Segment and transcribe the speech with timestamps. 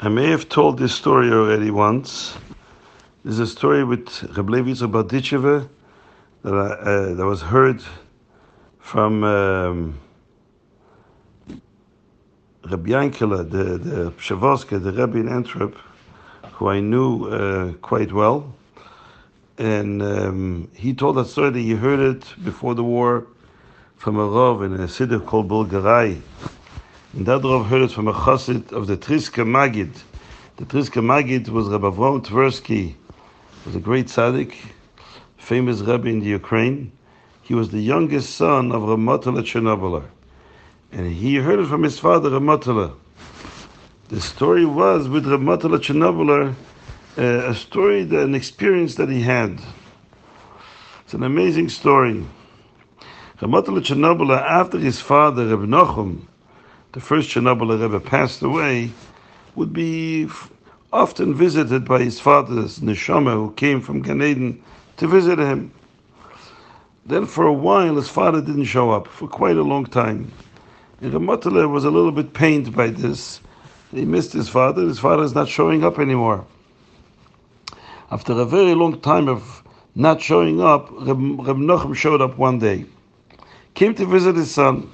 [0.00, 2.36] I may have told this story already once.
[3.24, 5.68] There's a story with Reb Levi Barditcheva
[6.44, 7.82] that, I, uh, that was heard
[8.78, 9.98] from um,
[12.70, 15.76] Reb Yankele, the, the Pshavoska, the Rebbe in Antwerp,
[16.52, 18.54] who I knew uh, quite well.
[19.58, 23.26] And um, he told that story that he heard it before the war
[23.96, 26.20] from a Rav in a city called Bulgarai.
[27.14, 30.02] And that Rav heard it from a chassid of the Triska Magid.
[30.56, 32.96] The Triska Magid was Rabbi Avram Twersky,
[33.64, 34.54] was a great tzaddik,
[35.38, 36.92] famous rabbi in the Ukraine.
[37.40, 40.04] He was the youngest son of Ramotala Chernobyl.
[40.92, 42.94] And he heard it from his father, Ramotala.
[44.08, 46.54] The story was with Ramotala Chernobyl,
[47.16, 49.58] uh, a story, that, an experience that he had.
[51.04, 52.26] It's an amazing story.
[53.40, 56.27] Ramotala Chernobyl, after his father, Reb Nochum,
[56.92, 58.90] the first Chernobyl Rebbe passed away,
[59.54, 60.28] would be
[60.92, 64.62] often visited by his father's neshama who came from Gan Eden
[64.96, 65.70] to visit him.
[67.04, 70.30] Then for a while his father didn't show up for quite a long time.
[71.00, 73.40] And Ramotala was a little bit pained by this.
[73.92, 74.82] He missed his father.
[74.82, 76.44] His father is not showing up anymore.
[78.10, 79.62] After a very long time of
[79.94, 82.86] not showing up, Reb, Reb Nochem showed up one day.
[83.74, 84.90] Came to visit his son.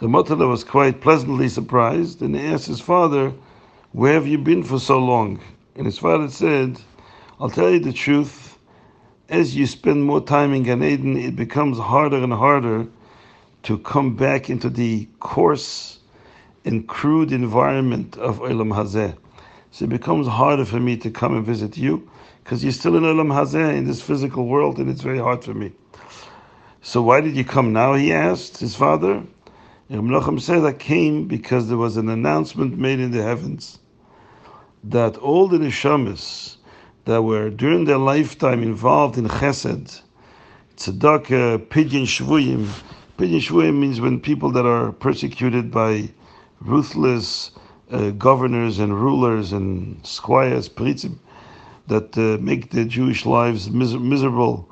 [0.00, 3.32] Ramotala was quite pleasantly surprised and he asked his father,
[3.92, 5.40] Where have you been for so long?
[5.74, 6.78] And his father said,
[7.40, 8.58] I'll tell you the truth.
[9.30, 12.86] As you spend more time in Gan Eden, it becomes harder and harder
[13.62, 16.00] to come back into the coarse
[16.66, 19.16] and crude environment of Olam Hazeh.
[19.70, 22.08] So it becomes harder for me to come and visit you
[22.44, 25.54] because you're still in Olam Hazeh, in this physical world, and it's very hard for
[25.54, 25.72] me.
[26.82, 27.94] So why did you come now?
[27.94, 29.22] He asked his father.
[29.88, 33.78] And said, I came because there was an announcement made in the heavens
[34.82, 36.56] that all the neshamas
[37.04, 40.00] that were during their lifetime involved in chesed,
[40.76, 42.68] tzedakah, pidyon shvuyim.
[43.16, 46.08] Pidyon shvuyim means when people that are persecuted by
[46.60, 47.52] ruthless
[47.92, 51.18] uh, governors and rulers and squires, pritzim,
[51.86, 54.68] that uh, make the Jewish lives miser- miserable,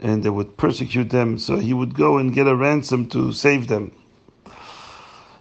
[0.00, 1.38] and they would persecute them.
[1.38, 3.92] So he would go and get a ransom to save them.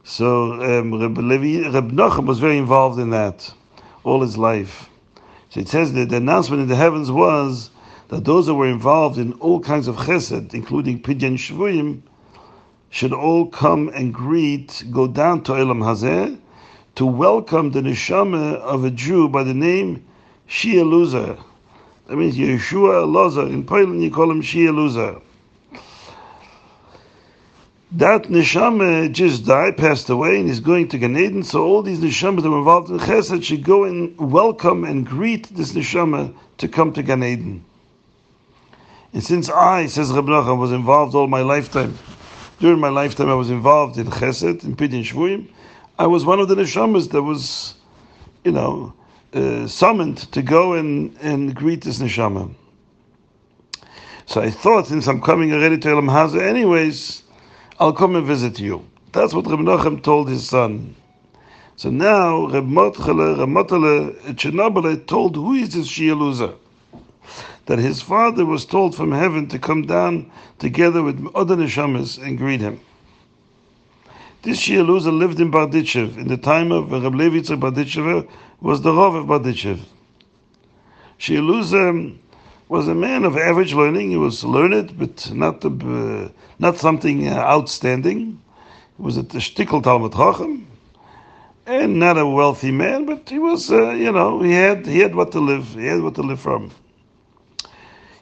[0.07, 3.51] So um, Reb, Levi, Reb Nachum was very involved in that
[4.03, 4.87] all his life.
[5.49, 7.71] So it says that the announcement in the heavens was
[8.09, 12.03] that those that were involved in all kinds of chesed, including pidyon shvuyim,
[12.91, 16.37] should all come and greet, go down to Olam Hazeh,
[16.93, 20.05] to welcome the neshama of a Jew by the name
[20.47, 21.43] Shia Luzer.
[22.05, 23.51] That means Yeshua Lozer.
[23.51, 25.19] In Poland you call him Shia Luzer.
[27.91, 31.43] That neshama just died, passed away, and is going to Gan Eden.
[31.43, 35.47] So all these neshamas that were involved in Chesed should go and welcome and greet
[35.55, 37.63] this neshama to come to Gan Eden.
[39.13, 41.97] And since I, says Reb Nachum, was involved all my lifetime,
[42.59, 45.47] during my lifetime I was involved in Chesed, in Pidyon Shvuyim,
[45.99, 47.75] I was one of the neshamas that was,
[48.43, 48.93] you know,
[49.33, 52.53] uh, summoned to go and, and greet this neshama.
[54.25, 57.21] So I thought, since I'm coming already to Olam Hazeh anyways,
[57.77, 58.85] I'll come and visit you.
[59.11, 60.95] That's what Reb Nochem told his son.
[61.75, 66.55] So now Reb Motchele, Reb Motele, Chernobyl told who is this Shialuza?
[67.65, 72.37] That his father was told from heaven to come down together with other neshamas and
[72.37, 72.79] greet him.
[74.43, 78.29] This Shialuza lived in Barditchev in the time of Reb Levitzer Barditchev
[78.61, 79.81] was the Rav of Barditchev.
[81.19, 82.17] Shialuza
[82.67, 84.11] was a man of average learning.
[84.11, 88.41] He was learned, but not uh, not something uh, outstanding.
[88.97, 90.65] He was a shtickle Talmud Chacham,
[91.65, 95.15] and not a wealthy man, but he was, uh, you know, he had he had
[95.15, 95.67] what to live.
[95.73, 96.71] He had what to live from.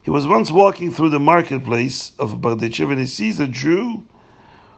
[0.02, 4.04] He was once walking through the marketplace of Barditchev, and he sees a Jew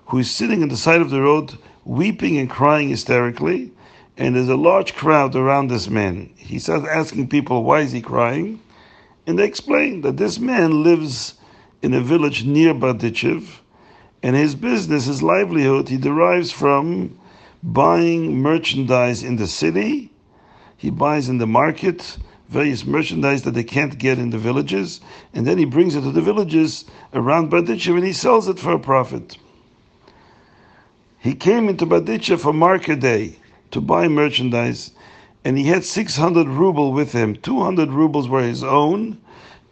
[0.06, 3.72] who is sitting on the side of the road, weeping and crying hysterically.
[4.18, 6.30] And there's a large crowd around this man.
[6.38, 8.62] He starts asking people, why is he crying?
[9.28, 11.36] And they explain that this man lives
[11.82, 13.62] in a village near Barditchev,
[14.24, 17.18] and his business, his livelihood, he derives from
[17.62, 20.12] buying merchandise in the city.
[20.78, 22.18] He buys in the market
[22.50, 25.02] various merchandise that they can't get in the villages,
[25.34, 28.74] and then he brings it to the villages around Barditchev and he sells it for
[28.74, 29.38] a profit.
[31.20, 33.38] He came into Barditchev for market day
[33.72, 34.92] to buy merchandise,
[35.46, 37.36] and he had 600 ruble with him.
[37.38, 39.18] 200 rubles were his own,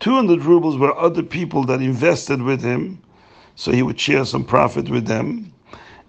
[0.02, 3.02] 200 rubles were other people that invested with him,
[3.56, 5.54] so he would share some profit with them.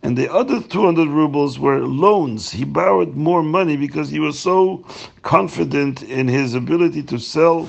[0.03, 2.51] and the other 200 rubles were loans.
[2.53, 4.85] He borrowed more money because he was so
[5.23, 7.69] confident in his ability to sell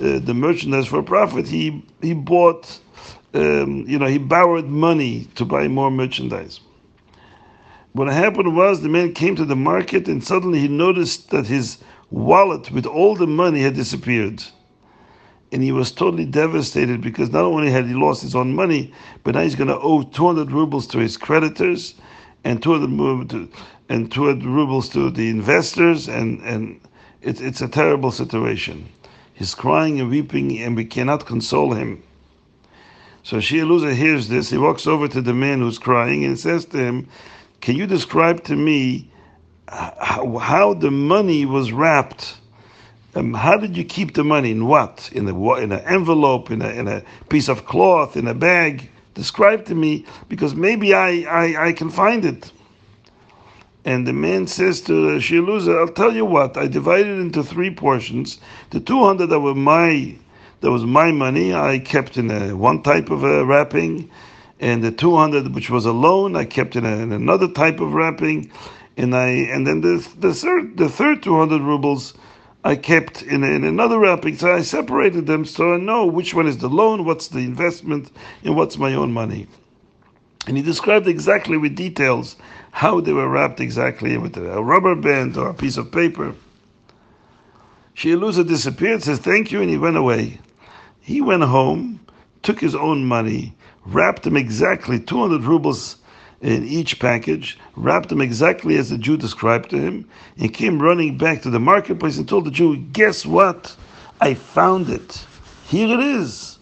[0.00, 1.48] uh, the merchandise for profit.
[1.48, 2.78] He he bought,
[3.34, 6.60] um, you know, he borrowed money to buy more merchandise.
[7.94, 11.78] What happened was the man came to the market and suddenly he noticed that his
[12.10, 14.42] wallet with all the money had disappeared
[15.52, 18.92] and he was totally devastated because not only had he lost his own money,
[19.22, 21.94] but now he's going to owe 200 rubles to his creditors
[22.42, 23.48] and 200 to,
[23.88, 26.80] and 200 rubles to the investors, and and
[27.22, 28.88] it's it's a terrible situation.
[29.34, 32.02] He's crying and weeping, and we cannot console him.
[33.22, 34.50] So Shia hears this.
[34.50, 37.08] He walks over to the man who's crying and says to him,
[37.64, 39.08] "Can you describe to me
[39.68, 42.36] how, how the money was wrapped?"
[43.14, 44.50] Um, how did you keep the money?
[44.50, 45.08] In what?
[45.14, 46.50] In a in an envelope?
[46.50, 48.18] In a in a piece of cloth?
[48.18, 48.90] In a bag?
[49.14, 51.08] Describe to me because maybe I
[51.42, 52.52] I, I can find it.
[53.86, 56.58] And the man says to Shiluza, I'll tell you what.
[56.58, 58.40] I divided into three portions.
[58.70, 60.14] The two hundred that were my
[60.60, 61.54] that was my money.
[61.54, 64.10] I kept in a, one type of a wrapping,
[64.60, 67.80] and the two hundred which was a loan, I kept in, a, in another type
[67.80, 68.50] of wrapping,
[68.96, 72.14] and I and then the the third the third two hundred rubles
[72.64, 74.38] I kept in, in another wrapping.
[74.38, 78.10] So I separated them so I know which one is the loan, what's the investment,
[78.42, 79.46] and what's my own money.
[80.46, 82.36] And he described exactly with details
[82.70, 86.34] how they were wrapped exactly with a rubber band or a piece of paper.
[87.96, 90.38] Shieluza disappeared, says thank you, and he went away.
[91.00, 92.00] He went home,
[92.42, 93.54] took his own money,
[93.86, 95.96] wrapped them exactly 200 rubles
[96.40, 100.08] in each package, wrapped them exactly as the Jew described to him,
[100.38, 103.74] and came running back to the marketplace and told the Jew, Guess what?
[104.20, 105.26] I found it.
[105.68, 106.58] Here it is.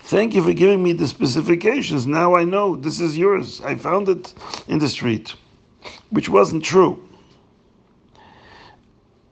[0.00, 2.06] Thank you for giving me the specifications.
[2.06, 3.60] Now I know this is yours.
[3.62, 4.34] I found it
[4.68, 5.34] in the street,
[6.10, 7.02] which wasn't true.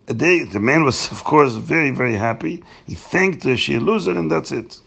[0.07, 2.65] Day, the man was, of course, very, very happy.
[2.87, 4.81] He thanked the Shieluzer, and that's it.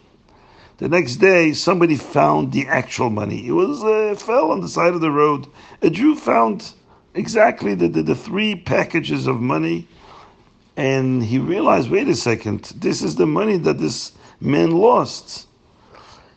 [0.78, 3.48] The next day, somebody found the actual money.
[3.48, 5.48] It was uh, fell on the side of the road.
[5.82, 6.74] A Jew found
[7.14, 9.88] exactly the, the, the three packages of money,
[10.76, 15.48] and he realized, wait a second, this is the money that this man lost.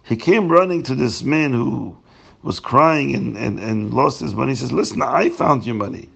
[0.05, 1.97] He came running to this man who
[2.43, 4.53] was crying and, and, and lost his money.
[4.53, 6.09] He says, Listen, I found your money.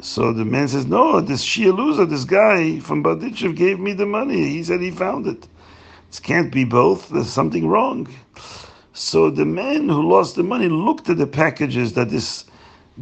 [0.00, 4.04] So the man says, No, this Shia loser, this guy from Badichev gave me the
[4.04, 4.48] money.
[4.50, 5.48] He said he found it.
[6.12, 7.08] It can't be both.
[7.08, 8.08] There's something wrong.
[8.92, 12.44] So the man who lost the money looked at the packages that this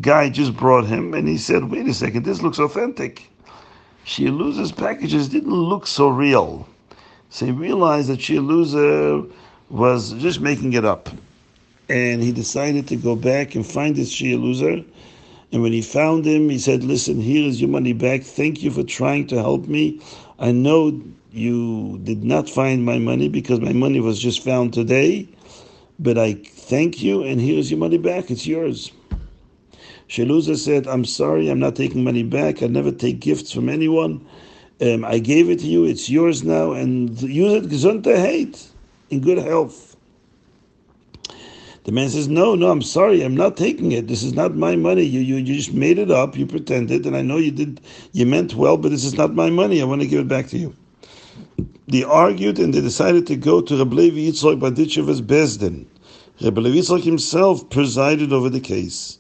[0.01, 3.31] guy just brought him, and he said, "Wait a second, this looks authentic."
[4.05, 6.67] Shieluz's packages didn't look so real.
[7.31, 9.31] So he realized that Shieluza
[9.71, 11.09] was just making it up.
[11.89, 14.85] And he decided to go back and find this Shieluza.
[15.55, 18.25] And when he found him, he said, Listen, here is your money back.
[18.25, 20.01] Thank you for trying to help me.
[20.41, 25.29] I know you did not find my money because my money was just found today,
[26.01, 28.33] but I thank you, and here's your money back.
[28.33, 28.91] It's yours.
[30.09, 32.61] Shaluza said, I'm sorry, I'm not taking money back.
[32.61, 34.27] I never take gifts from anyone.
[34.81, 38.71] Um, I gave it to you, it's yours now, and use it gesundheit,
[39.11, 39.94] in good health.
[41.85, 44.09] The man says, No, no, I'm sorry, I'm not taking it.
[44.09, 45.03] This is not my money.
[45.03, 47.81] You, you, you just made it up, you pretended, and I know you did
[48.13, 49.81] you meant well, but this is not my money.
[49.81, 50.75] I want to give it back to you
[51.89, 55.87] they argued and they decided to go to Rabbi Levi Yitzchak Badicheva's Bezdin.
[56.41, 59.19] Rabbi Levi Yitzchak himself presided over the case.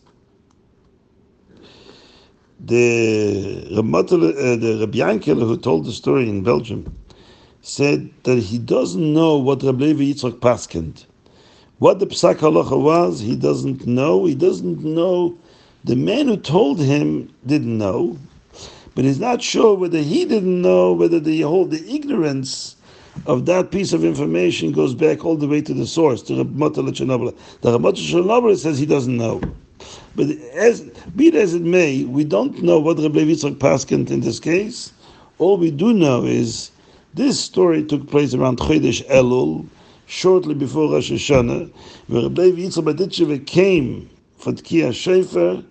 [2.60, 6.96] The, uh, the Rabbi Yankel, who told the story in Belgium,
[7.60, 11.04] said that he doesn't know what Rabbi Levi Yitzchak paskent.
[11.84, 14.24] What the Psak Halacha was, he doesn't know.
[14.24, 15.36] He doesn't know.
[15.84, 18.16] The man who told him didn't know
[18.94, 22.76] but he's not sure whether he didn't know whether the whole the ignorance
[23.26, 26.46] of that piece of information goes back all the way to the source to Rav
[26.46, 27.36] Chernobyl.
[27.60, 29.42] The Chernobyl says he doesn't know.
[30.16, 30.80] But as
[31.16, 34.92] be it as it may, we don't know what Rabbi Yitzchak Paskent in this case.
[35.38, 36.70] All we do know is
[37.14, 39.66] this story took place around Chodesh Elul,
[40.06, 41.72] shortly before Rosh Hashanah,
[42.08, 45.64] where Rabbi Yitzchak came for Tkiyah Shefer,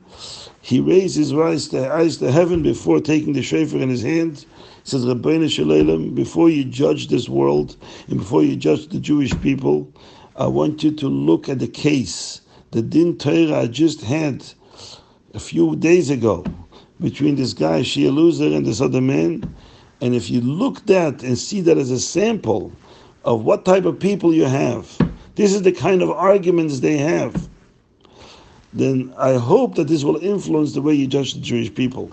[0.61, 4.39] he raised his eyes to, eyes to heaven before taking the shofar in his hand.
[4.39, 7.75] He says, Rabbeinu Shalom, before you judge this world
[8.07, 9.91] and before you judge the Jewish people,
[10.37, 14.45] I want you to look at the case, the Din Torah I just had
[15.33, 16.45] a few days ago
[17.01, 19.53] between this guy, Shia and this other man.
[20.01, 22.71] And if you look that and see that as a sample
[23.24, 24.98] of what type of people you have,
[25.36, 27.50] this is the kind of arguments they have
[28.74, 32.12] then I hope that this will influence the way you judge the Jewish people.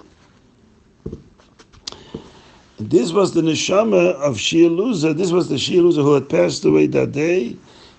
[2.78, 5.16] This was the neshama of Shieluza.
[5.16, 7.56] This was the Shieluza who had passed away that day,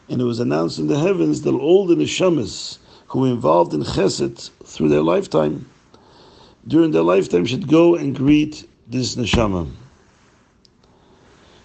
[0.10, 2.78] and it was announced in the heavens that all the neshamas
[3.08, 5.68] who were involved in chesed through their lifetime,
[6.68, 9.70] during their lifetime, should go and greet this neshama.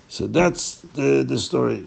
[0.08, 1.86] So that's the, the story.